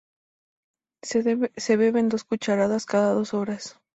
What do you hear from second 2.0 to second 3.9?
dos cucharadas cada dos horas.